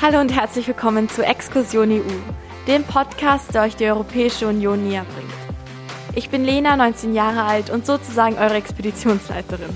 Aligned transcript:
Hallo 0.00 0.20
und 0.20 0.34
herzlich 0.34 0.66
willkommen 0.66 1.08
zu 1.10 1.22
Exkursion 1.22 1.90
EU, 1.90 2.00
dem 2.66 2.82
Podcast, 2.84 3.54
der 3.54 3.62
euch 3.62 3.76
die 3.76 3.84
Europäische 3.84 4.48
Union 4.48 4.88
näher 4.88 5.04
bringt. 5.14 5.32
Ich 6.14 6.30
bin 6.30 6.44
Lena, 6.44 6.76
19 6.76 7.14
Jahre 7.14 7.42
alt 7.42 7.68
und 7.68 7.84
sozusagen 7.84 8.38
eure 8.38 8.54
Expeditionsleiterin. 8.54 9.68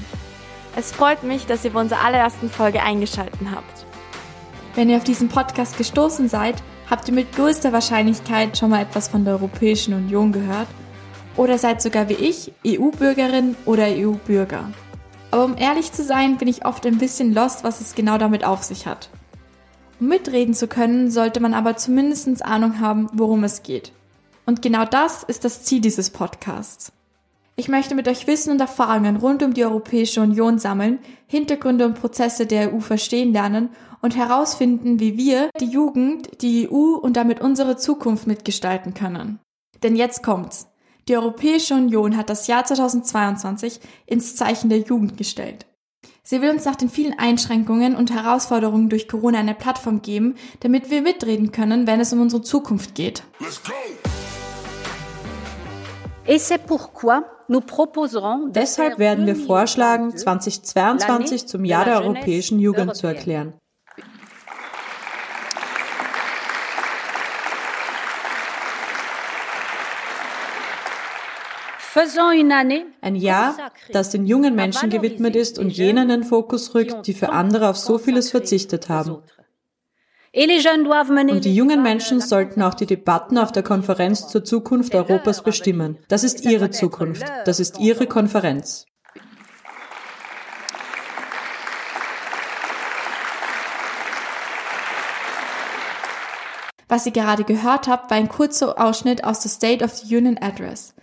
Es 0.75 0.91
freut 0.93 1.23
mich, 1.23 1.45
dass 1.45 1.67
ihr 1.67 1.73
bei 1.73 1.81
unserer 1.81 2.03
allerersten 2.03 2.49
Folge 2.49 2.83
eingeschaltet 2.83 3.41
habt. 3.55 3.85
Wenn 4.75 4.89
ihr 4.89 4.97
auf 4.97 5.05
diesen 5.05 5.29
Podcast 5.29 5.77
gestoßen 5.77 6.31
seid, 6.31 6.63
habt 6.89 7.09
ihr 7.09 7.15
mit 7.15 7.33
größter 7.37 7.73
Wahrscheinlichkeit 7.73 8.57
schon 8.57 8.71
mal 8.71 8.83
etwas 8.83 9.09
von 9.09 9.25
der 9.25 9.35
Europäischen 9.35 9.93
Union 9.93 10.33
gehört 10.33 10.69
oder 11.37 11.59
seid 11.59 11.83
sogar 11.83 12.09
wie 12.09 12.15
ich 12.15 12.53
EU-Bürgerin 12.67 13.55
oder 13.67 13.85
EU-Bürger. 13.85 14.71
Aber 15.31 15.45
um 15.45 15.57
ehrlich 15.57 15.93
zu 15.93 16.05
sein, 16.05 16.39
bin 16.39 16.49
ich 16.49 16.65
oft 16.65 16.87
ein 16.87 16.99
bisschen 16.99 17.35
lost, 17.35 17.65
was 17.65 17.81
es 17.81 17.95
genau 17.95 18.19
damit 18.19 18.45
auf 18.45 18.63
sich 18.63 18.87
hat. 18.87 19.11
Um 20.01 20.09
mitreden 20.09 20.55
zu 20.55 20.69
können, 20.69 21.11
sollte 21.11 21.41
man 21.41 21.55
aber 21.55 21.77
zumindest 21.77 22.45
Ahnung 22.45 22.81
haben, 22.81 23.09
worum 23.13 23.45
es 23.45 23.63
geht. 23.63 23.93
Und 24.45 24.63
genau 24.63 24.85
das 24.85 25.23
ist 25.25 25.45
das 25.45 25.65
Ziel 25.65 25.81
dieses 25.81 26.11
Podcasts. 26.11 26.93
Ich 27.59 27.69
möchte 27.69 27.95
mit 27.95 28.07
euch 28.07 28.27
Wissen 28.27 28.51
und 28.53 28.61
Erfahrungen 28.61 29.17
rund 29.17 29.43
um 29.43 29.55
die 29.55 29.65
Europäische 29.65 30.21
Union 30.21 30.59
sammeln, 30.59 30.99
Hintergründe 31.27 31.87
und 31.87 31.99
Prozesse 31.99 32.45
der 32.45 32.75
EU 32.75 32.81
verstehen 32.81 33.33
lernen 33.33 33.71
und 34.03 34.15
herausfinden, 34.15 35.01
wie 35.01 35.17
wir, 35.17 35.49
die 35.59 35.71
Jugend, 35.71 36.43
die 36.43 36.69
EU 36.71 36.97
und 36.97 37.17
damit 37.17 37.41
unsere 37.41 37.79
Zukunft 37.79 38.27
mitgestalten 38.27 38.93
können. 38.93 39.41
Denn 39.83 39.97
jetzt 39.97 40.23
kommt's. 40.23 40.69
Die 41.09 41.17
Europäische 41.17 41.75
Union 41.75 42.17
hat 42.17 42.31
das 42.31 42.49
Jahr 42.49 42.65
2022 42.65 43.79
ins 44.07 44.35
Zeichen 44.35 44.71
der 44.71 44.81
Jugend 44.81 45.17
gestellt. 45.17 45.65
Sie 46.25 46.43
will 46.43 46.51
uns 46.51 46.65
nach 46.65 46.75
den 46.75 46.89
vielen 46.89 47.17
Einschränkungen 47.17 47.95
und 47.95 48.13
Herausforderungen 48.13 48.89
durch 48.89 49.07
Corona 49.07 49.39
eine 49.39 49.55
Plattform 49.55 50.03
geben, 50.03 50.35
damit 50.59 50.91
wir 50.91 51.03
mitreden 51.03 51.53
können, 51.53 51.87
wenn 51.87 52.01
es 52.01 52.13
um 52.13 52.21
unsere 52.21 52.43
Zukunft 52.43 52.97
geht. 52.97 53.23
Deshalb 56.27 56.69
werden 58.99 59.27
wir 59.27 59.37
vorschlagen, 59.37 60.17
2022 60.17 61.47
zum 61.47 61.65
Jahr 61.65 61.85
der 61.85 62.03
europäischen 62.03 62.59
Jugend 62.59 62.97
zu 62.97 63.07
erklären. 63.07 63.55
Ein 71.97 73.17
Jahr, 73.17 73.57
das 73.91 74.11
den 74.11 74.27
jungen 74.27 74.55
Menschen 74.55 74.91
gewidmet 74.91 75.35
ist 75.35 75.59
und 75.59 75.71
jenen 75.71 76.11
in 76.11 76.21
den 76.21 76.25
Fokus 76.25 76.75
rückt, 76.75 77.07
die 77.07 77.15
für 77.15 77.31
andere 77.31 77.71
auf 77.71 77.79
so 77.79 77.97
vieles 77.97 78.31
verzichtet 78.31 78.91
haben. 78.91 79.23
Und 80.35 81.45
die 81.45 81.55
jungen 81.55 81.83
Menschen 81.83 82.21
sollten 82.21 82.61
auch 82.61 82.75
die 82.75 82.85
Debatten 82.85 83.39
auf 83.39 83.51
der 83.51 83.63
Konferenz 83.63 84.29
zur 84.29 84.45
Zukunft 84.45 84.95
Europas 84.95 85.43
bestimmen. 85.43 85.97
Das 86.09 86.23
ist 86.23 86.45
ihre 86.45 86.71
Zukunft. 86.71 87.25
Das 87.47 87.61
ist 87.61 87.81
ihre 87.81 88.07
Konferenz. 88.07 88.85
Was 96.89 97.07
ihr 97.07 97.13
gerade 97.13 97.45
gehört 97.45 97.89
habt, 97.89 98.11
war 98.11 98.19
ein 98.19 98.29
kurzer 98.29 98.79
Ausschnitt 98.79 99.25
aus 99.25 99.41
der 99.41 99.51
State 99.51 99.83
of 99.83 99.95
the 99.95 100.15
Union 100.15 100.37
Address 100.39 100.96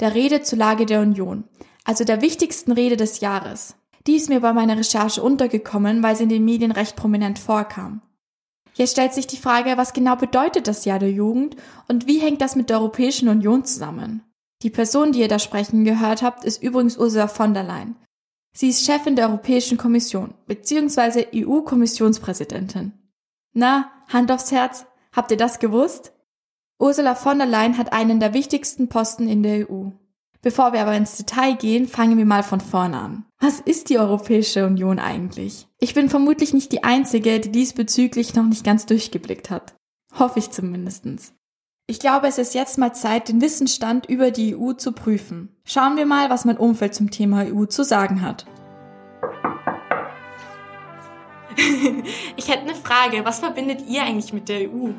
der 0.00 0.14
Rede 0.14 0.42
zur 0.42 0.58
Lage 0.58 0.86
der 0.86 1.00
Union, 1.00 1.44
also 1.84 2.04
der 2.04 2.22
wichtigsten 2.22 2.72
Rede 2.72 2.96
des 2.96 3.20
Jahres. 3.20 3.76
Die 4.06 4.16
ist 4.16 4.28
mir 4.28 4.40
bei 4.40 4.52
meiner 4.52 4.78
Recherche 4.78 5.22
untergekommen, 5.22 6.02
weil 6.02 6.16
sie 6.16 6.24
in 6.24 6.28
den 6.30 6.44
Medien 6.44 6.72
recht 6.72 6.96
prominent 6.96 7.38
vorkam. 7.38 8.02
Jetzt 8.74 8.92
stellt 8.92 9.12
sich 9.12 9.26
die 9.26 9.36
Frage, 9.36 9.76
was 9.76 9.92
genau 9.92 10.16
bedeutet 10.16 10.66
das 10.66 10.84
Jahr 10.84 10.98
der 10.98 11.10
Jugend 11.10 11.56
und 11.88 12.06
wie 12.06 12.18
hängt 12.18 12.40
das 12.40 12.56
mit 12.56 12.70
der 12.70 12.78
Europäischen 12.78 13.28
Union 13.28 13.64
zusammen? 13.64 14.22
Die 14.62 14.70
Person, 14.70 15.12
die 15.12 15.20
ihr 15.20 15.28
da 15.28 15.38
sprechen 15.38 15.84
gehört 15.84 16.22
habt, 16.22 16.44
ist 16.44 16.62
übrigens 16.62 16.96
Ursula 16.96 17.28
von 17.28 17.54
der 17.54 17.62
Leyen. 17.62 17.96
Sie 18.52 18.68
ist 18.68 18.84
Chefin 18.84 19.16
der 19.16 19.28
Europäischen 19.28 19.78
Kommission 19.78 20.34
bzw. 20.46 21.26
EU-Kommissionspräsidentin. 21.34 22.92
Na, 23.52 23.90
Hand 24.08 24.32
aufs 24.32 24.50
Herz, 24.50 24.86
habt 25.12 25.30
ihr 25.30 25.36
das 25.36 25.58
gewusst? 25.58 26.12
Ursula 26.80 27.14
von 27.14 27.38
der 27.38 27.46
Leyen 27.46 27.76
hat 27.76 27.92
einen 27.92 28.20
der 28.20 28.32
wichtigsten 28.32 28.88
Posten 28.88 29.28
in 29.28 29.42
der 29.42 29.70
EU. 29.70 29.90
Bevor 30.40 30.72
wir 30.72 30.80
aber 30.80 30.96
ins 30.96 31.18
Detail 31.18 31.54
gehen, 31.54 31.86
fangen 31.86 32.16
wir 32.16 32.24
mal 32.24 32.42
von 32.42 32.60
vorne 32.60 32.98
an. 32.98 33.26
Was 33.38 33.60
ist 33.60 33.90
die 33.90 33.98
Europäische 33.98 34.64
Union 34.64 34.98
eigentlich? 34.98 35.68
Ich 35.78 35.92
bin 35.92 36.08
vermutlich 36.08 36.54
nicht 36.54 36.72
die 36.72 36.82
Einzige, 36.82 37.38
die 37.38 37.52
diesbezüglich 37.52 38.34
noch 38.34 38.44
nicht 38.46 38.64
ganz 38.64 38.86
durchgeblickt 38.86 39.50
hat. 39.50 39.74
Hoffe 40.18 40.38
ich 40.38 40.50
zumindestens. 40.50 41.34
Ich 41.86 42.00
glaube, 42.00 42.28
es 42.28 42.38
ist 42.38 42.54
jetzt 42.54 42.78
mal 42.78 42.94
Zeit, 42.94 43.28
den 43.28 43.42
Wissensstand 43.42 44.06
über 44.06 44.30
die 44.30 44.56
EU 44.56 44.72
zu 44.72 44.92
prüfen. 44.92 45.54
Schauen 45.64 45.98
wir 45.98 46.06
mal, 46.06 46.30
was 46.30 46.46
mein 46.46 46.56
Umfeld 46.56 46.94
zum 46.94 47.10
Thema 47.10 47.44
EU 47.44 47.66
zu 47.66 47.84
sagen 47.84 48.22
hat. 48.22 48.46
ich 52.36 52.48
hätte 52.48 52.62
eine 52.62 52.74
Frage. 52.74 53.26
Was 53.26 53.40
verbindet 53.40 53.86
ihr 53.86 54.02
eigentlich 54.02 54.32
mit 54.32 54.48
der 54.48 54.70
EU? 54.70 54.92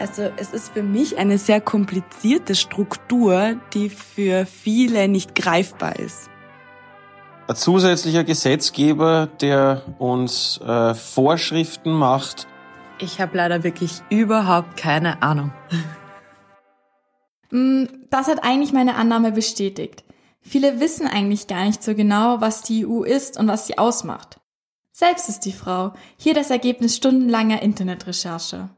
Also 0.00 0.30
es 0.38 0.54
ist 0.54 0.72
für 0.72 0.82
mich 0.82 1.18
eine 1.18 1.36
sehr 1.36 1.60
komplizierte 1.60 2.54
Struktur, 2.54 3.56
die 3.74 3.90
für 3.90 4.46
viele 4.46 5.08
nicht 5.08 5.34
greifbar 5.34 5.98
ist. 5.98 6.30
Ein 7.46 7.54
zusätzlicher 7.54 8.24
Gesetzgeber, 8.24 9.26
der 9.26 9.82
uns 9.98 10.58
äh, 10.58 10.94
Vorschriften 10.94 11.92
macht. 11.92 12.46
Ich 12.98 13.20
habe 13.20 13.36
leider 13.36 13.62
wirklich 13.62 14.00
überhaupt 14.08 14.78
keine 14.78 15.20
Ahnung. 15.20 15.52
Mm, 17.50 17.84
das 18.08 18.28
hat 18.28 18.42
eigentlich 18.42 18.72
meine 18.72 18.94
Annahme 18.94 19.32
bestätigt. 19.32 20.04
Viele 20.40 20.80
wissen 20.80 21.08
eigentlich 21.08 21.46
gar 21.46 21.66
nicht 21.66 21.82
so 21.82 21.94
genau, 21.94 22.40
was 22.40 22.62
die 22.62 22.86
EU 22.86 23.02
ist 23.02 23.38
und 23.38 23.48
was 23.48 23.66
sie 23.66 23.76
ausmacht. 23.76 24.40
Selbst 24.92 25.28
ist 25.28 25.40
die 25.40 25.52
Frau. 25.52 25.92
Hier 26.16 26.32
das 26.32 26.50
Ergebnis 26.50 26.96
stundenlanger 26.96 27.60
Internetrecherche. 27.60 28.70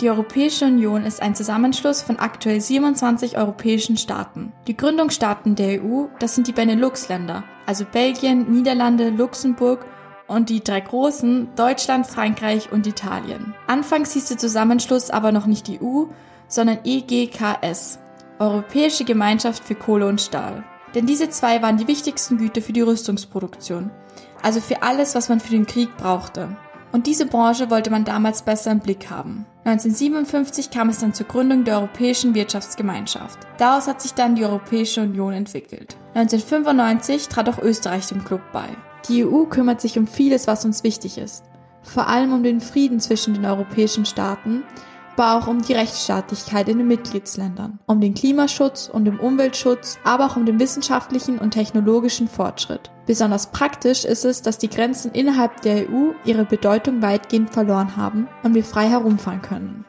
Die 0.00 0.10
Europäische 0.10 0.64
Union 0.64 1.04
ist 1.04 1.22
ein 1.22 1.34
Zusammenschluss 1.34 2.02
von 2.02 2.18
aktuell 2.18 2.60
27 2.60 3.36
europäischen 3.36 3.96
Staaten. 3.96 4.52
Die 4.66 4.76
Gründungsstaaten 4.76 5.54
der 5.54 5.82
EU, 5.82 6.06
das 6.18 6.34
sind 6.34 6.48
die 6.48 6.52
Benelux-Länder, 6.52 7.44
also 7.66 7.84
Belgien, 7.84 8.50
Niederlande, 8.50 9.10
Luxemburg 9.10 9.86
und 10.26 10.48
die 10.48 10.64
drei 10.64 10.80
großen 10.80 11.54
Deutschland, 11.54 12.06
Frankreich 12.06 12.72
und 12.72 12.86
Italien. 12.86 13.54
Anfangs 13.68 14.12
hieß 14.12 14.26
der 14.26 14.38
Zusammenschluss 14.38 15.10
aber 15.10 15.30
noch 15.30 15.46
nicht 15.46 15.68
EU, 15.70 16.06
sondern 16.48 16.78
EGKS, 16.84 18.00
Europäische 18.38 19.04
Gemeinschaft 19.04 19.62
für 19.62 19.76
Kohle 19.76 20.08
und 20.08 20.20
Stahl. 20.20 20.64
Denn 20.94 21.06
diese 21.06 21.30
zwei 21.30 21.62
waren 21.62 21.76
die 21.76 21.86
wichtigsten 21.86 22.38
Güter 22.38 22.60
für 22.60 22.72
die 22.72 22.80
Rüstungsproduktion, 22.80 23.90
also 24.42 24.60
für 24.60 24.82
alles, 24.82 25.14
was 25.14 25.28
man 25.28 25.38
für 25.38 25.52
den 25.52 25.66
Krieg 25.66 25.96
brauchte. 25.96 26.56
Und 26.92 27.06
diese 27.06 27.26
Branche 27.26 27.70
wollte 27.70 27.90
man 27.90 28.04
damals 28.04 28.42
besser 28.42 28.70
im 28.70 28.80
Blick 28.80 29.10
haben. 29.10 29.46
1957 29.64 30.70
kam 30.70 30.90
es 30.90 30.98
dann 30.98 31.14
zur 31.14 31.26
Gründung 31.26 31.64
der 31.64 31.78
Europäischen 31.78 32.34
Wirtschaftsgemeinschaft. 32.34 33.38
Daraus 33.56 33.88
hat 33.88 34.02
sich 34.02 34.12
dann 34.12 34.34
die 34.34 34.44
Europäische 34.44 35.00
Union 35.00 35.32
entwickelt. 35.32 35.96
1995 36.14 37.28
trat 37.28 37.48
auch 37.48 37.58
Österreich 37.58 38.08
dem 38.08 38.24
Club 38.24 38.42
bei. 38.52 38.66
Die 39.08 39.24
EU 39.24 39.44
kümmert 39.44 39.80
sich 39.80 39.98
um 39.98 40.06
vieles, 40.06 40.46
was 40.46 40.64
uns 40.64 40.84
wichtig 40.84 41.16
ist. 41.16 41.44
Vor 41.82 42.08
allem 42.08 42.32
um 42.32 42.42
den 42.42 42.60
Frieden 42.60 43.00
zwischen 43.00 43.34
den 43.34 43.46
europäischen 43.46 44.04
Staaten, 44.04 44.62
aber 45.16 45.36
auch 45.36 45.46
um 45.46 45.62
die 45.62 45.74
Rechtsstaatlichkeit 45.74 46.68
in 46.68 46.78
den 46.78 46.88
Mitgliedsländern, 46.88 47.78
um 47.86 48.00
den 48.00 48.14
Klimaschutz 48.14 48.88
und 48.88 49.04
den 49.04 49.18
Umweltschutz, 49.18 49.98
aber 50.04 50.26
auch 50.26 50.36
um 50.36 50.46
den 50.46 50.58
wissenschaftlichen 50.58 51.38
und 51.38 51.52
technologischen 51.52 52.28
Fortschritt. 52.28 52.90
Besonders 53.06 53.50
praktisch 53.52 54.04
ist 54.04 54.24
es, 54.24 54.42
dass 54.42 54.58
die 54.58 54.70
Grenzen 54.70 55.12
innerhalb 55.12 55.60
der 55.62 55.88
EU 55.90 56.12
ihre 56.24 56.44
Bedeutung 56.44 57.02
weitgehend 57.02 57.50
verloren 57.50 57.96
haben 57.96 58.28
und 58.42 58.54
wir 58.54 58.64
frei 58.64 58.88
herumfahren 58.88 59.42
können. 59.42 59.84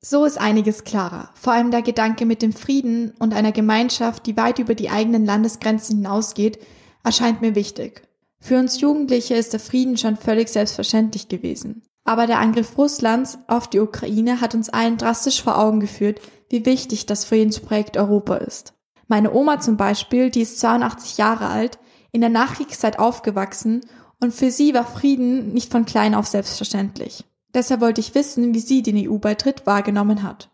So 0.00 0.24
ist 0.24 0.38
einiges 0.38 0.84
klarer, 0.84 1.30
vor 1.34 1.52
allem 1.52 1.70
der 1.70 1.82
Gedanke 1.82 2.26
mit 2.26 2.42
dem 2.42 2.52
Frieden 2.52 3.12
und 3.18 3.34
einer 3.34 3.52
Gemeinschaft, 3.52 4.26
die 4.26 4.36
weit 4.36 4.58
über 4.58 4.74
die 4.74 4.90
eigenen 4.90 5.24
Landesgrenzen 5.24 5.96
hinausgeht, 5.96 6.58
erscheint 7.02 7.40
mir 7.40 7.54
wichtig. 7.54 8.02
Für 8.40 8.58
uns 8.58 8.80
Jugendliche 8.80 9.34
ist 9.34 9.52
der 9.52 9.60
Frieden 9.60 9.96
schon 9.96 10.16
völlig 10.16 10.48
selbstverständlich 10.48 11.28
gewesen. 11.28 11.82
Aber 12.06 12.26
der 12.26 12.38
Angriff 12.38 12.78
Russlands 12.78 13.38
auf 13.48 13.68
die 13.68 13.80
Ukraine 13.80 14.40
hat 14.40 14.54
uns 14.54 14.70
allen 14.70 14.96
drastisch 14.96 15.42
vor 15.42 15.58
Augen 15.58 15.80
geführt, 15.80 16.20
wie 16.48 16.64
wichtig 16.64 17.06
das 17.06 17.24
Friedensprojekt 17.24 17.96
Europa 17.96 18.36
ist. 18.36 18.74
Meine 19.08 19.32
Oma 19.32 19.60
zum 19.60 19.76
Beispiel, 19.76 20.30
die 20.30 20.42
ist 20.42 20.58
82 20.60 21.18
Jahre 21.18 21.48
alt, 21.48 21.78
in 22.12 22.20
der 22.20 22.30
Nachkriegszeit 22.30 22.98
aufgewachsen 22.98 23.82
und 24.20 24.32
für 24.32 24.50
sie 24.50 24.72
war 24.72 24.86
Frieden 24.86 25.52
nicht 25.52 25.70
von 25.70 25.84
klein 25.84 26.14
auf 26.14 26.26
selbstverständlich. 26.26 27.24
Deshalb 27.54 27.80
wollte 27.80 28.00
ich 28.00 28.14
wissen, 28.14 28.54
wie 28.54 28.60
sie 28.60 28.82
den 28.82 29.08
EU-Beitritt 29.08 29.66
wahrgenommen 29.66 30.22
hat. 30.22 30.50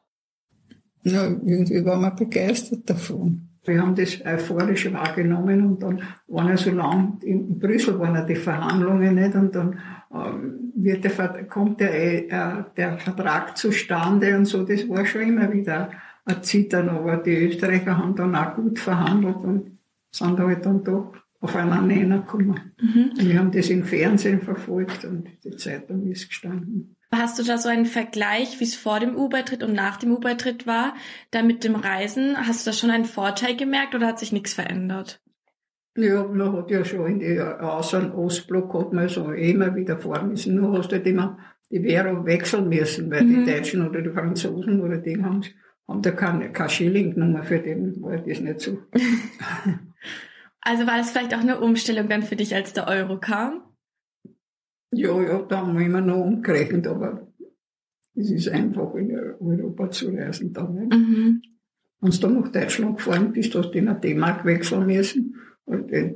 Ja, 1.03 1.25
irgendwie 1.25 1.85
war 1.85 1.99
man 1.99 2.17
begeistert 2.17 2.89
davon. 2.89 3.49
Wir 3.65 3.81
haben 3.81 3.95
das 3.95 4.25
euphorisch 4.25 4.93
wahrgenommen 4.93 5.65
und 5.65 5.83
dann 5.83 6.03
waren 6.27 6.49
ja 6.49 6.57
so 6.57 6.71
lang, 6.71 7.19
in 7.23 7.59
Brüssel 7.61 7.99
waren 7.99 8.15
ja 8.15 8.25
die 8.25 8.35
Verhandlungen 8.35 9.15
nicht 9.15 9.35
und 9.37 9.55
dann 9.55 9.79
wird 10.75 11.05
der, 11.05 11.45
kommt 11.45 11.81
der, 11.81 11.95
äh, 11.95 12.65
der 12.77 12.99
Vertrag 12.99 13.57
zustande 13.57 14.37
und 14.37 14.45
so, 14.45 14.63
das 14.65 14.89
war 14.89 15.07
schon 15.07 15.23
immer 15.23 15.53
wieder 15.53 15.91
ein 16.25 16.43
Zittern, 16.43 16.89
aber 16.89 17.17
die 17.17 17.47
Österreicher 17.47 17.97
haben 17.97 18.15
dann 18.15 18.37
auch 18.37 18.55
gut 18.55 18.79
verhandelt 18.79 19.37
und 19.37 19.79
sind 20.11 20.39
halt 20.39 20.65
dann 20.67 20.85
doch 20.85 21.15
auf 21.41 21.57
einen 21.57 21.89
Nenner 21.89 22.19
gekommen. 22.19 22.73
Mhm. 22.81 23.13
Wir 23.17 23.39
haben 23.39 23.51
das 23.51 23.69
im 23.69 23.85
Fernsehen 23.85 24.43
verfolgt 24.43 25.05
und 25.05 25.29
die 25.45 25.57
Zeitung 25.57 26.07
ist 26.11 26.29
gestanden. 26.29 26.97
Hast 27.15 27.39
du 27.39 27.43
da 27.43 27.59
so 27.59 27.69
einen 27.69 27.85
Vergleich, 27.85 28.61
wie 28.61 28.65
es 28.65 28.75
vor 28.75 29.01
dem 29.01 29.17
U-Beitritt 29.17 29.63
und 29.63 29.75
nach 29.75 29.99
dem 29.99 30.13
U-Beitritt 30.13 30.67
war? 30.67 30.95
Da 31.31 31.43
mit 31.43 31.63
dem 31.65 31.75
Reisen, 31.75 32.37
hast 32.37 32.67
du 32.67 32.71
da 32.71 32.75
schon 32.75 32.91
einen 32.91 33.05
Vorteil 33.05 33.55
gemerkt 33.57 33.95
oder 33.95 34.07
hat 34.07 34.19
sich 34.19 34.33
nichts 34.33 34.55
verändert? 34.55 35.22
Ja, 35.95 36.25
man 36.25 36.53
hat 36.55 36.71
ja 36.71 36.85
schon 36.85 37.07
in 37.07 37.19
die 37.19 37.41
Außern 37.41 38.13
Ostblock 38.13 38.73
hat 38.75 38.93
man 38.93 39.09
so 39.09 39.31
immer 39.33 39.75
wieder 39.75 39.99
fahren 39.99 40.29
müssen. 40.29 40.55
Nur 40.55 40.79
hast 40.79 40.91
du 40.91 40.97
halt 40.97 41.07
immer 41.07 41.39
die 41.71 41.83
Währung 41.83 42.25
wechseln 42.25 42.69
müssen, 42.69 43.11
weil 43.11 43.25
mhm. 43.25 43.45
die 43.45 43.53
Deutschen 43.53 43.87
oder 43.87 44.01
die 44.01 44.11
Franzosen 44.11 44.81
oder 44.81 44.99
die 44.99 45.23
haben, 45.23 45.43
haben 45.87 46.03
da 46.03 46.11
keine, 46.11 46.51
keine 46.53 46.71
Schilling 46.71 47.15
genommen 47.15 47.45
für 47.45 47.59
den, 47.59 48.01
war 48.03 48.17
das 48.17 48.41
nicht 48.41 48.61
so. 48.61 48.79
also 50.61 50.87
war 50.87 50.97
das 50.99 51.11
vielleicht 51.11 51.35
auch 51.35 51.41
eine 51.41 51.61
Umstellung 51.61 52.09
dann 52.09 52.23
für 52.23 52.37
dich, 52.37 52.55
als 52.55 52.73
der 52.73 52.89
Euro 52.89 53.19
kam? 53.19 53.63
Ja, 54.93 55.21
ja, 55.23 55.43
da 55.43 55.59
haben 55.59 55.79
wir 55.79 55.87
immer 55.87 56.03
noch 56.03 56.25
umgerechnet, 56.25 56.87
aber 56.87 57.27
es 58.15 58.31
ist 58.31 58.49
einfach 58.49 58.95
in 58.95 59.15
Europa 59.41 59.91
zu 59.91 60.11
reisen 60.11 60.53
da 60.53 60.69
nicht. 60.69 60.93
Mhm. 60.93 61.43
Wenn 62.01 62.11
du 62.11 62.19
dann 62.19 62.41
nach 62.41 62.49
Deutschland 62.53 62.99
gefahren 62.99 63.33
bist, 63.33 63.55
hast 63.55 63.71
du 63.71 63.79
in 63.79 63.89
eine 63.89 64.01
D-Mark 64.01 64.45
wechseln 64.45 64.87
müssen. 64.87 65.37
Und 65.65 65.93
äh, 65.93 66.15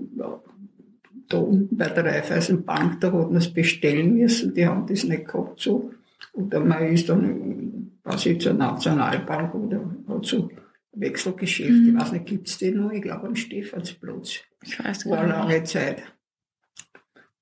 da 1.28 1.38
unten 1.38 1.76
bei 1.76 1.88
der 1.88 2.04
Raiffeisenbank, 2.04 3.00
da 3.00 3.12
hat 3.12 3.28
man 3.28 3.37
es 3.37 3.52
bestellen 3.52 4.14
müssen, 4.14 4.54
die 4.54 4.66
haben 4.66 4.87
das 4.87 5.04
nicht 5.04 5.26
gehabt 5.26 5.60
so. 5.60 5.93
Oder 6.32 6.60
man 6.60 6.87
ist 6.87 7.08
dann 7.08 7.93
quasi 8.02 8.38
zur 8.38 8.54
Nationalbank 8.54 9.54
oder 9.54 9.90
hat 10.08 10.26
so 10.26 10.50
Wechselgeschäfte, 10.93 11.72
mhm. 11.72 11.88
ich 11.88 12.00
weiß 12.00 12.12
nicht, 12.12 12.26
gibt's 12.26 12.58
die 12.58 12.70
noch? 12.70 12.90
Ich 12.90 13.02
glaube 13.02 13.26
am 13.26 13.37
Stephansplatz. 13.37 14.40
Ich 14.62 14.78
weiß 14.78 15.04
gar 15.04 15.22
nicht. 15.22 15.32
War 15.32 15.46
lange 15.46 15.64
Zeit. 15.64 16.02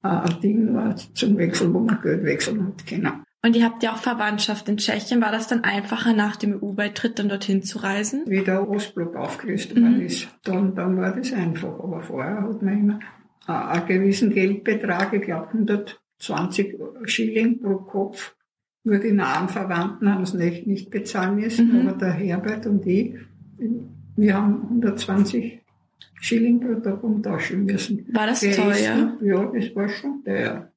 Ein 0.03 0.41
Ding 0.43 0.75
war 0.75 0.97
zum 0.97 1.39
Wechseln, 1.39 1.73
wo 1.73 1.81
man 1.81 2.01
Geld 2.03 2.25
wechseln 2.25 2.67
hat, 2.67 2.87
genau. 2.87 3.13
Und 3.45 3.55
ihr 3.55 3.65
habt 3.67 3.83
ja 3.83 3.93
auch 3.93 3.99
Verwandtschaft 3.99 4.71
in 4.71 4.79
Tschechien. 4.79 5.21
War 5.21 5.31
das 5.31 5.49
dann 5.49 5.65
einfacher, 5.65 6.15
nach 6.15 6.37
dem 6.37 6.63
EU-Beitritt 6.63 7.19
dann 7.19 7.29
dorthin 7.29 7.63
zu 7.63 7.79
reisen? 7.79 8.23
Wie 8.27 8.43
der 8.43 8.67
Ostblock 8.67 9.15
aufgelöst 9.17 9.77
worden 9.77 9.99
mhm. 9.99 10.07
ist, 10.07 10.29
dann, 10.45 10.75
dann 10.75 10.97
war 10.97 11.15
das 11.15 11.31
einfach. 11.35 11.79
Aber 11.79 12.01
vorher 12.01 12.41
hat 12.41 12.63
man 12.63 12.79
immer 12.79 13.01
einen 13.47 13.87
gewissen 13.87 14.31
Geldbetrag, 14.31 15.13
ich 15.13 15.21
glaube 15.21 15.49
120 15.49 16.77
Schilling 17.05 17.61
pro 17.61 17.77
Kopf. 17.77 18.35
Nur 18.83 18.97
die 18.99 19.13
nahen 19.13 19.51
Verwandten 19.51 20.11
haben 20.11 20.23
es 20.23 20.33
nicht, 20.33 20.67
nicht 20.67 20.89
bezahlen 20.89 21.37
müssen, 21.37 21.71
mhm. 21.71 21.87
aber 21.87 21.99
der 21.99 22.13
Herbert 22.13 22.67
und 22.67 22.87
ich, 22.87 23.15
wir 24.17 24.35
haben 24.35 24.63
120 24.63 25.61
Schilling 26.19 26.61
pro 26.61 26.81
Tag 26.81 27.05
umtauschen 27.05 27.67
müssen. 27.67 28.07
War 28.11 28.27
das 28.27 28.41
der 28.41 28.57
teuer? 28.57 28.71
Ist, 28.71 29.23
ja, 29.23 29.53
das 29.53 29.77
war 29.77 29.89
schon 29.91 30.25
teuer. 30.25 30.71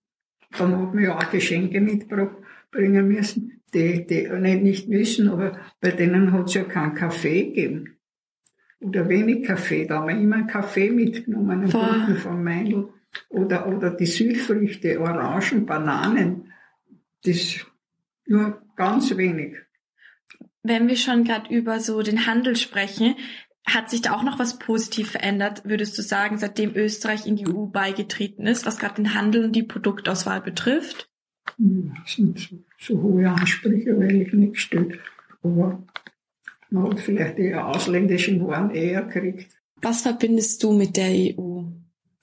Dann 0.58 0.78
hat 0.80 0.94
man 0.94 1.04
ja 1.04 1.18
auch 1.18 1.32
Geschenke 1.32 1.82
mitgebracht 1.82 2.38
bringen 2.72 3.08
müssen, 3.08 3.62
die, 3.74 4.06
die 4.06 4.28
nicht, 4.28 4.64
nicht 4.64 4.90
müssen, 4.90 5.30
aber 5.30 5.58
bei 5.80 5.92
denen 5.92 6.32
hat 6.32 6.48
es 6.48 6.54
ja 6.54 6.64
keinen 6.64 6.96
Kaffee 6.96 7.46
gegeben. 7.46 7.98
Oder 8.80 9.10
wenig 9.10 9.46
Kaffee. 9.46 9.86
Da 9.86 10.00
haben 10.00 10.08
wir 10.08 10.18
immer 10.18 10.36
einen 10.36 10.48
Kaffee 10.48 10.92
mitgenommen, 10.92 11.50
einen 11.50 11.72
guten 11.72 12.16
von 12.18 12.44
Meindl. 12.44 12.90
Oder, 13.30 13.68
oder 13.68 13.92
die 13.92 14.06
Südfrüchte, 14.06 15.00
Orangen, 15.00 15.66
Bananen. 15.66 16.54
Das 17.24 17.66
nur 18.28 18.62
ganz 18.76 19.16
wenig. 19.18 19.56
Wenn 20.62 20.88
wir 20.88 20.98
schon 20.98 21.24
gerade 21.24 21.54
über 21.54 21.80
so 21.80 22.02
den 22.02 22.28
Handel 22.28 22.56
sprechen, 22.56 23.16
hat 23.68 23.90
sich 23.90 24.02
da 24.02 24.16
auch 24.16 24.24
noch 24.24 24.40
was 24.40 24.60
positiv 24.60 25.12
verändert, 25.12 25.64
würdest 25.66 25.98
du 25.98 26.02
sagen, 26.02 26.38
seitdem 26.38 26.76
Österreich 26.76 27.26
in 27.26 27.36
die 27.36 27.48
EU 27.48 27.66
beigetreten 27.66 28.48
ist, 28.48 28.66
was 28.66 28.78
gerade 28.78 28.96
den 28.96 29.14
Handel 29.14 29.44
und 29.46 29.56
die 29.56 29.64
Produktauswahl 29.64 30.42
betrifft? 30.42 31.10
Das 31.58 32.14
sind 32.14 32.40
so, 32.40 32.64
so 32.80 33.02
hohe 33.02 33.30
Ansprüche, 33.30 33.98
weil 33.98 34.22
ich 34.22 34.34
nicht 34.34 34.54
gestellt. 34.54 35.00
Aber 35.44 35.84
man 36.70 36.92
hat 36.92 37.00
vielleicht 37.00 37.38
die 37.38 37.54
ausländischen 37.54 38.46
Waren 38.48 38.72
eher 38.72 39.04
gekriegt. 39.04 39.52
Was 39.82 40.02
verbindest 40.02 40.64
du 40.64 40.72
mit 40.72 40.96
der 40.96 41.10
EU? 41.10 41.64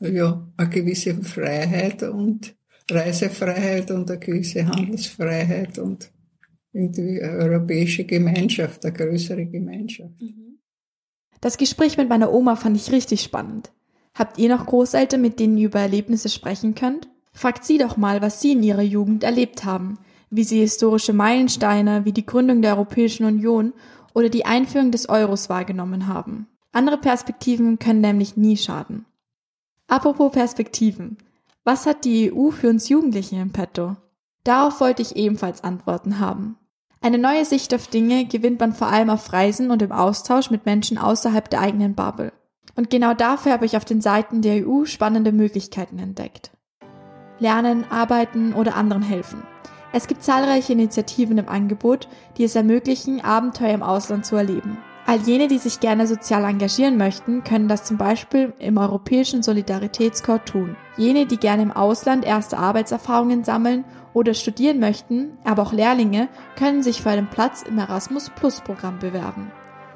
Ja, 0.01 0.47
eine 0.57 0.69
gewisse 0.69 1.15
Freiheit 1.23 2.03
und 2.03 2.55
Reisefreiheit 2.91 3.91
und 3.91 4.11
eine 4.11 4.19
gewisse 4.19 4.67
Handelsfreiheit 4.67 5.79
und 5.79 6.11
irgendwie 6.73 7.23
eine 7.23 7.39
europäische 7.39 8.05
Gemeinschaft, 8.05 8.85
eine 8.85 8.95
größere 8.95 9.47
Gemeinschaft. 9.47 10.21
Mhm. 10.21 10.54
Das 11.41 11.59
Gespräch 11.59 11.97
mit 11.97 12.09
meiner 12.09 12.33
Oma 12.33 12.57
fand 12.57 12.77
ich 12.77 12.93
richtig 12.93 13.23
spannend. 13.23 13.71
Habt 14.15 14.39
ihr 14.39 14.49
noch 14.49 14.67
Großeltern, 14.67 15.21
mit 15.21 15.41
denen 15.41 15.59
ihr 15.59 15.67
über 15.67 15.81
Erlebnisse 15.81 16.29
sprechen 16.29 16.75
könnt? 16.75 17.09
Fragt 17.33 17.65
sie 17.65 17.79
doch 17.79 17.97
mal, 17.97 18.23
was 18.23 18.41
sie 18.41 18.53
in 18.53 18.63
ihrer 18.63 18.83
Jugend 18.83 19.25
erlebt 19.25 19.65
haben, 19.65 19.99
wie 20.31 20.45
sie 20.45 20.61
historische 20.61 21.13
Meilensteine 21.13 22.05
wie 22.05 22.13
die 22.13 22.27
Gründung 22.27 22.63
der 22.63 22.75
Europäischen 22.75 23.25
Union 23.25 23.73
oder 24.15 24.29
die 24.29 24.47
Einführung 24.47 24.93
des 24.93 25.09
Euros 25.09 25.49
wahrgenommen 25.49 26.07
haben. 26.07 26.47
Andere 26.73 26.99
Perspektiven 26.99 27.79
können 27.79 28.01
nämlich 28.01 28.37
nie 28.37 28.57
schaden. 28.57 29.05
Apropos 29.89 30.33
Perspektiven. 30.33 31.19
Was 31.65 31.87
hat 31.87 32.05
die 32.05 32.33
EU 32.33 32.51
für 32.51 32.69
uns 32.69 32.89
Jugendliche 32.89 33.37
im 33.37 33.51
Petto? 33.51 33.97
Darauf 34.45 34.81
wollte 34.81 35.03
ich 35.03 35.17
ebenfalls 35.17 35.65
Antworten 35.65 36.19
haben. 36.21 36.57
Eine 37.05 37.19
neue 37.19 37.45
Sicht 37.45 37.75
auf 37.75 37.87
Dinge 37.87 38.25
gewinnt 38.25 38.61
man 38.61 38.73
vor 38.73 38.87
allem 38.87 39.11
auf 39.11 39.31
Reisen 39.31 39.71
und 39.71 39.83
im 39.83 39.93
Austausch 39.93 40.51
mit 40.51 40.65
Menschen 40.65 40.97
außerhalb 40.97 41.51
der 41.51 41.61
eigenen 41.61 41.95
Bubble. 41.95 42.33
Und 42.77 42.89
genau 42.89 43.13
dafür 43.13 43.53
habe 43.53 43.67
ich 43.67 43.77
auf 43.77 43.85
den 43.85 44.01
Seiten 44.01 44.41
der 44.41 44.67
EU 44.67 44.87
spannende 44.87 45.31
Möglichkeiten 45.31 45.99
entdeckt 45.99 46.51
lernen, 47.39 47.85
arbeiten 47.91 48.55
oder 48.55 48.75
anderen 48.75 49.03
helfen. 49.03 49.43
Es 49.93 50.07
gibt 50.07 50.23
zahlreiche 50.23 50.73
Initiativen 50.73 51.37
im 51.37 51.49
Angebot, 51.49 52.09
die 52.39 52.45
es 52.45 52.55
ermöglichen, 52.55 53.21
Abenteuer 53.21 53.75
im 53.75 53.83
Ausland 53.83 54.25
zu 54.25 54.37
erleben. 54.37 54.79
All 55.07 55.19
jene, 55.21 55.49
die 55.49 55.59
sich 55.59 55.81
gerne 55.81 56.07
sozial 56.07 56.45
engagieren 56.45 56.97
möchten, 56.97 57.45
können 57.45 57.69
das 57.69 57.85
zum 57.85 57.99
Beispiel 57.99 58.55
im 58.59 58.79
Europäischen 58.79 59.43
Solidaritätskorps 59.43 60.51
tun. 60.51 60.77
Jene, 60.97 61.27
die 61.27 61.37
gerne 61.37 61.63
im 61.63 61.73
Ausland 61.73 62.25
erste 62.25 62.57
Arbeitserfahrungen 62.57 63.45
sammeln 63.45 63.85
oder 64.15 64.33
studieren 64.33 64.81
möchten, 64.81 65.37
aber 65.45 65.63
auch 65.63 65.73
Lehrlinge, 65.75 66.29
können 66.57 66.83
sich 66.83 67.03
für 67.03 67.11
einen 67.11 67.29
Platz 67.29 67.63
im 67.63 67.77
Erasmus 67.79 68.31
Plus 68.31 68.63
Programm 68.63 68.99
bewerben. 68.99 69.53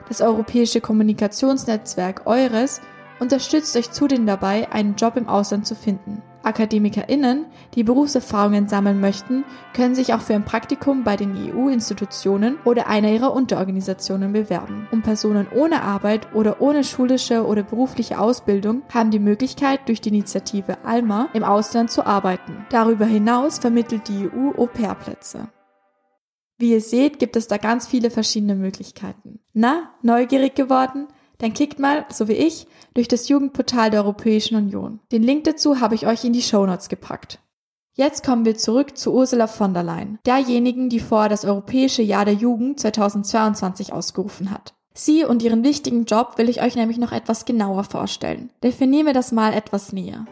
Das 0.09 0.21
Europäische 0.21 0.83
Kommunikationsnetzwerk 0.83 2.27
EURES 2.27 2.83
unterstützt 3.19 3.77
euch 3.77 3.91
zudem 3.91 4.27
dabei, 4.27 4.71
einen 4.73 4.97
Job 4.97 5.17
im 5.17 5.29
Ausland 5.29 5.67
zu 5.67 5.75
finden. 5.75 6.23
AkademikerInnen, 6.49 7.47
die 7.75 7.85
Berufserfahrungen 7.85 8.69
sammeln 8.69 9.01
möchten, 9.01 9.45
können 9.75 9.95
sich 9.95 10.15
auch 10.15 10.21
für 10.21 10.35
ein 10.35 10.45
Praktikum 10.45 11.05
bei 11.05 11.17
den 11.17 11.37
EU-Institutionen 11.37 12.59
oder 12.65 12.89
einer 12.89 13.11
ihrer 13.11 13.33
Unterorganisationen 13.33 14.33
bewerben. 14.33 14.89
Und 14.91 15.03
Personen 15.03 15.47
ohne 15.55 15.83
Arbeit 15.83 16.35
oder 16.35 16.61
ohne 16.61 16.85
schulische 16.85 17.47
oder 17.47 17.63
berufliche 17.63 18.19
Ausbildung 18.19 18.83
haben 18.93 19.11
die 19.11 19.19
Möglichkeit, 19.19 19.81
durch 19.87 20.01
die 20.01 20.09
Initiative 20.09 20.79
ALMA 20.85 21.29
im 21.35 21.45
Ausland 21.45 21.91
zu 21.91 22.05
arbeiten. 22.05 22.67
Darüber 22.71 23.05
hinaus 23.05 23.59
vermittelt 23.59 24.09
die 24.09 24.29
EU 24.29 24.51
Au-pair-Plätze. 24.57 25.49
Wie 26.59 26.73
ihr 26.73 26.81
seht, 26.81 27.21
gibt 27.21 27.37
es 27.37 27.47
da 27.47 27.57
ganz 27.57 27.87
viele 27.87 28.11
verschiedene 28.11 28.57
Möglichkeiten. 28.57 29.39
Na, 29.53 29.95
neugierig 30.03 30.57
geworden? 30.57 31.07
Dann 31.39 31.55
klickt 31.55 31.79
mal, 31.79 32.05
so 32.11 32.29
wie 32.29 32.33
ich, 32.33 32.67
durch 32.95 33.09
das 33.09 33.29
Jugendportal 33.29 33.91
der 33.91 34.03
Europäischen 34.03 34.57
Union. 34.57 35.01
Den 35.13 35.23
Link 35.23 35.45
dazu 35.45 35.81
habe 35.81 35.95
ich 35.95 36.07
euch 36.07 36.25
in 36.25 36.33
die 36.33 36.43
Shownotes 36.43 36.89
gepackt. 36.89 37.39
Jetzt 37.95 38.25
kommen 38.25 38.45
wir 38.45 38.57
zurück 38.57 38.97
zu 38.97 39.13
Ursula 39.13 39.49
von 39.49 39.75
der 39.75 39.83
Leyen, 39.83 40.21
derjenigen, 40.25 40.89
die 40.89 41.01
vorher 41.01 41.29
das 41.29 41.45
Europäische 41.45 42.03
Jahr 42.03 42.25
der 42.25 42.35
Jugend 42.35 42.79
2022 42.79 43.93
ausgerufen 43.93 44.53
hat. 44.53 44.75
Sie 44.95 45.25
und 45.25 45.43
ihren 45.43 45.65
wichtigen 45.65 46.05
Job 46.05 46.39
will 46.39 46.49
ich 46.49 46.63
euch 46.63 46.77
nämlich 46.77 46.99
noch 46.99 47.13
etwas 47.13 47.45
genauer 47.45 47.85
vorstellen. 47.85 48.51
Definieren 48.63 49.07
wir 49.07 49.15
das 49.15 49.33
mal 49.33 49.53
etwas 49.53 49.93
näher. 49.93 50.27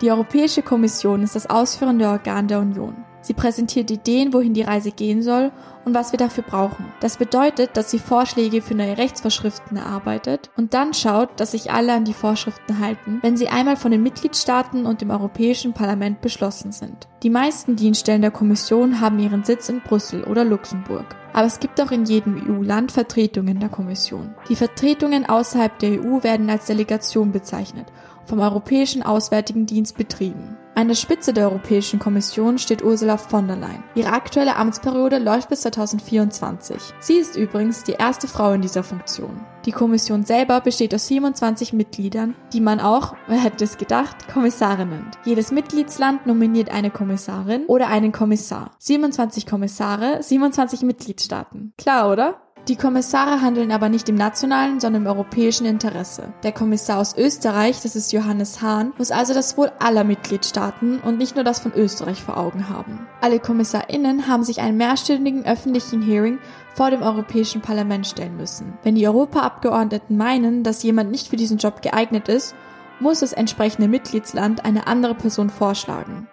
Die 0.00 0.10
Europäische 0.10 0.62
Kommission 0.62 1.22
ist 1.22 1.34
das 1.34 1.48
ausführende 1.48 2.08
Organ 2.08 2.48
der 2.48 2.60
Union. 2.60 3.05
Sie 3.26 3.34
präsentiert 3.34 3.90
Ideen, 3.90 4.32
wohin 4.32 4.54
die 4.54 4.62
Reise 4.62 4.92
gehen 4.92 5.20
soll 5.20 5.50
und 5.84 5.94
was 5.94 6.12
wir 6.12 6.16
dafür 6.16 6.44
brauchen. 6.44 6.92
Das 7.00 7.16
bedeutet, 7.16 7.76
dass 7.76 7.90
sie 7.90 7.98
Vorschläge 7.98 8.62
für 8.62 8.76
neue 8.76 8.98
Rechtsvorschriften 8.98 9.76
erarbeitet 9.76 10.50
und 10.56 10.74
dann 10.74 10.94
schaut, 10.94 11.40
dass 11.40 11.50
sich 11.50 11.72
alle 11.72 11.92
an 11.92 12.04
die 12.04 12.12
Vorschriften 12.12 12.78
halten, 12.78 13.18
wenn 13.22 13.36
sie 13.36 13.48
einmal 13.48 13.76
von 13.76 13.90
den 13.90 14.04
Mitgliedstaaten 14.04 14.86
und 14.86 15.00
dem 15.00 15.10
Europäischen 15.10 15.72
Parlament 15.72 16.20
beschlossen 16.20 16.70
sind. 16.70 17.08
Die 17.24 17.30
meisten 17.30 17.74
Dienststellen 17.74 18.22
der 18.22 18.30
Kommission 18.30 19.00
haben 19.00 19.18
ihren 19.18 19.42
Sitz 19.42 19.68
in 19.68 19.80
Brüssel 19.80 20.22
oder 20.22 20.44
Luxemburg. 20.44 21.06
Aber 21.32 21.46
es 21.46 21.58
gibt 21.58 21.80
auch 21.80 21.90
in 21.90 22.04
jedem 22.04 22.48
EU-Land 22.48 22.92
Vertretungen 22.92 23.58
der 23.58 23.70
Kommission. 23.70 24.36
Die 24.48 24.54
Vertretungen 24.54 25.28
außerhalb 25.28 25.76
der 25.80 26.00
EU 26.00 26.22
werden 26.22 26.48
als 26.48 26.66
Delegation 26.66 27.32
bezeichnet 27.32 27.88
vom 28.24 28.38
Europäischen 28.38 29.02
Auswärtigen 29.02 29.66
Dienst 29.66 29.96
betrieben. 29.96 30.56
An 30.78 30.88
der 30.88 30.94
Spitze 30.94 31.32
der 31.32 31.48
Europäischen 31.48 31.98
Kommission 31.98 32.58
steht 32.58 32.84
Ursula 32.84 33.16
von 33.16 33.46
der 33.46 33.56
Leyen. 33.56 33.82
Ihre 33.94 34.12
aktuelle 34.12 34.56
Amtsperiode 34.56 35.16
läuft 35.16 35.48
bis 35.48 35.62
2024. 35.62 36.76
Sie 37.00 37.14
ist 37.14 37.34
übrigens 37.34 37.82
die 37.82 37.92
erste 37.92 38.28
Frau 38.28 38.52
in 38.52 38.60
dieser 38.60 38.82
Funktion. 38.82 39.40
Die 39.64 39.72
Kommission 39.72 40.24
selber 40.24 40.60
besteht 40.60 40.94
aus 40.94 41.06
27 41.06 41.72
Mitgliedern, 41.72 42.34
die 42.52 42.60
man 42.60 42.80
auch, 42.80 43.16
wer 43.26 43.42
hätte 43.42 43.64
es 43.64 43.78
gedacht, 43.78 44.28
Kommissare 44.28 44.84
nennt. 44.84 45.16
Jedes 45.24 45.50
Mitgliedsland 45.50 46.26
nominiert 46.26 46.70
eine 46.70 46.90
Kommissarin 46.90 47.64
oder 47.68 47.88
einen 47.88 48.12
Kommissar. 48.12 48.72
27 48.78 49.46
Kommissare, 49.46 50.22
27 50.22 50.82
Mitgliedstaaten. 50.82 51.72
Klar, 51.78 52.12
oder? 52.12 52.45
Die 52.68 52.74
Kommissare 52.74 53.42
handeln 53.42 53.70
aber 53.70 53.88
nicht 53.88 54.08
im 54.08 54.16
nationalen, 54.16 54.80
sondern 54.80 55.02
im 55.02 55.08
europäischen 55.08 55.66
Interesse. 55.66 56.32
Der 56.42 56.50
Kommissar 56.50 56.98
aus 56.98 57.16
Österreich, 57.16 57.80
das 57.80 57.94
ist 57.94 58.12
Johannes 58.12 58.60
Hahn, 58.60 58.92
muss 58.98 59.12
also 59.12 59.34
das 59.34 59.56
Wohl 59.56 59.70
aller 59.78 60.02
Mitgliedstaaten 60.02 60.98
und 60.98 61.16
nicht 61.16 61.36
nur 61.36 61.44
das 61.44 61.60
von 61.60 61.72
Österreich 61.74 62.20
vor 62.20 62.36
Augen 62.36 62.68
haben. 62.68 63.06
Alle 63.20 63.38
KommissarInnen 63.38 64.26
haben 64.26 64.42
sich 64.42 64.60
einen 64.60 64.78
mehrstündigen 64.78 65.46
öffentlichen 65.46 66.02
Hearing 66.02 66.40
vor 66.74 66.90
dem 66.90 67.02
Europäischen 67.02 67.62
Parlament 67.62 68.04
stellen 68.08 68.36
müssen. 68.36 68.76
Wenn 68.82 68.96
die 68.96 69.06
Europaabgeordneten 69.06 70.16
meinen, 70.16 70.64
dass 70.64 70.82
jemand 70.82 71.12
nicht 71.12 71.28
für 71.28 71.36
diesen 71.36 71.58
Job 71.58 71.82
geeignet 71.82 72.28
ist, 72.28 72.56
muss 72.98 73.20
das 73.20 73.32
entsprechende 73.32 73.86
Mitgliedsland 73.86 74.64
eine 74.64 74.88
andere 74.88 75.14
Person 75.14 75.50
vorschlagen. 75.50 76.26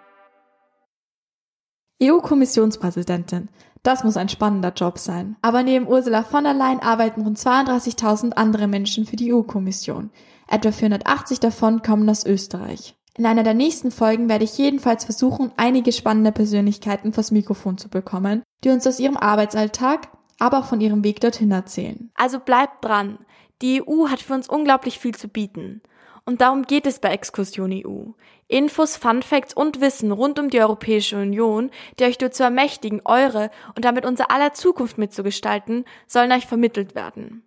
EU-Kommissionspräsidentin. 2.02 3.50
Das 3.84 4.02
muss 4.02 4.16
ein 4.16 4.30
spannender 4.30 4.72
Job 4.74 4.98
sein. 4.98 5.36
Aber 5.42 5.62
neben 5.62 5.86
Ursula 5.86 6.24
von 6.24 6.44
der 6.44 6.54
Leyen 6.54 6.80
arbeiten 6.80 7.20
rund 7.20 7.38
32.000 7.38 8.32
andere 8.32 8.66
Menschen 8.66 9.04
für 9.04 9.16
die 9.16 9.32
EU-Kommission. 9.32 10.10
Etwa 10.48 10.72
480 10.72 11.38
davon 11.38 11.82
kommen 11.82 12.08
aus 12.08 12.24
Österreich. 12.24 12.96
In 13.16 13.26
einer 13.26 13.42
der 13.42 13.52
nächsten 13.52 13.90
Folgen 13.90 14.30
werde 14.30 14.44
ich 14.44 14.56
jedenfalls 14.56 15.04
versuchen, 15.04 15.52
einige 15.58 15.92
spannende 15.92 16.32
Persönlichkeiten 16.32 17.12
vors 17.12 17.30
Mikrofon 17.30 17.76
zu 17.76 17.90
bekommen, 17.90 18.42
die 18.64 18.70
uns 18.70 18.86
aus 18.86 18.98
ihrem 18.98 19.18
Arbeitsalltag, 19.18 20.08
aber 20.38 20.60
auch 20.60 20.64
von 20.64 20.80
ihrem 20.80 21.04
Weg 21.04 21.20
dorthin 21.20 21.50
erzählen. 21.50 22.10
Also 22.14 22.40
bleibt 22.40 22.84
dran. 22.84 23.18
Die 23.60 23.82
EU 23.86 24.08
hat 24.08 24.20
für 24.20 24.34
uns 24.34 24.48
unglaublich 24.48 24.98
viel 24.98 25.14
zu 25.14 25.28
bieten. 25.28 25.82
Und 26.26 26.40
darum 26.40 26.62
geht 26.62 26.86
es 26.86 27.00
bei 27.00 27.10
Exkursion 27.10 27.70
EU. 27.72 28.12
Infos, 28.48 28.96
Funfacts 28.96 29.54
und 29.54 29.80
Wissen 29.80 30.10
rund 30.10 30.38
um 30.38 30.48
die 30.48 30.60
Europäische 30.60 31.16
Union, 31.16 31.70
die 31.98 32.04
euch 32.04 32.18
dazu 32.18 32.42
ermächtigen, 32.42 33.02
eure 33.04 33.50
und 33.74 33.84
damit 33.84 34.06
unser 34.06 34.30
aller 34.30 34.54
Zukunft 34.54 34.96
mitzugestalten, 34.96 35.84
sollen 36.06 36.32
euch 36.32 36.46
vermittelt 36.46 36.94
werden. 36.94 37.42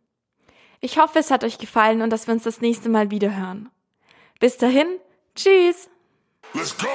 Ich 0.80 1.00
hoffe, 1.00 1.20
es 1.20 1.32
hat 1.32 1.44
euch 1.44 1.58
gefallen 1.58 2.02
und 2.02 2.12
dass 2.12 2.28
wir 2.28 2.34
uns 2.34 2.44
das 2.44 2.62
nächste 2.62 2.90
Mal 2.90 3.10
wieder 3.10 3.36
hören. 3.36 3.70
Bis 4.40 4.58
dahin, 4.58 4.88
tschüss! 5.36 5.90
Let's 6.54 6.78
go! 6.78 6.88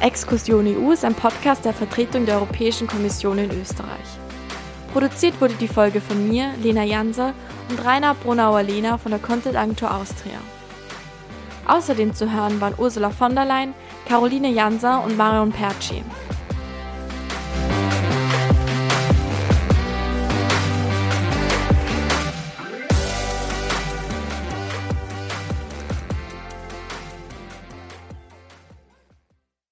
Exkursion 0.00 0.66
EU 0.66 0.92
ist 0.92 1.04
ein 1.04 1.14
Podcast 1.14 1.64
der 1.64 1.74
Vertretung 1.74 2.24
der 2.24 2.36
Europäischen 2.36 2.86
Kommission 2.86 3.38
in 3.38 3.50
Österreich. 3.60 4.27
Produziert 4.92 5.40
wurde 5.40 5.54
die 5.54 5.68
Folge 5.68 6.00
von 6.00 6.28
mir, 6.28 6.52
Lena 6.62 6.82
Janser, 6.82 7.34
und 7.68 7.84
Rainer 7.84 8.14
Brunauer-Lehner 8.14 8.98
von 8.98 9.10
der 9.10 9.20
Content 9.20 9.56
Agentur 9.56 9.94
Austria. 9.94 10.38
Außerdem 11.66 12.14
zu 12.14 12.32
hören 12.32 12.60
waren 12.60 12.74
Ursula 12.78 13.10
von 13.10 13.34
der 13.34 13.44
Leyen, 13.44 13.74
Caroline 14.06 14.48
Janser 14.48 15.04
und 15.04 15.16
Marion 15.18 15.52
Perci. 15.52 16.02